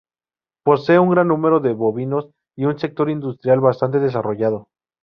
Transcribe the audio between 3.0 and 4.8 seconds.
industrial bastante desarrollado.